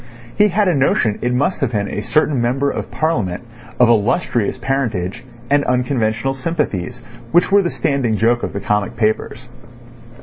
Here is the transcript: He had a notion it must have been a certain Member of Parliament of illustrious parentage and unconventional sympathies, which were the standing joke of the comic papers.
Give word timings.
He 0.35 0.47
had 0.47 0.67
a 0.67 0.73
notion 0.73 1.19
it 1.21 1.31
must 1.31 1.61
have 1.61 1.73
been 1.73 1.87
a 1.87 2.01
certain 2.01 2.41
Member 2.41 2.71
of 2.71 2.89
Parliament 2.89 3.43
of 3.79 3.87
illustrious 3.87 4.57
parentage 4.57 5.23
and 5.47 5.63
unconventional 5.65 6.33
sympathies, 6.33 7.03
which 7.31 7.51
were 7.51 7.61
the 7.61 7.69
standing 7.69 8.17
joke 8.17 8.41
of 8.41 8.53
the 8.53 8.61
comic 8.61 8.95
papers. 8.97 9.47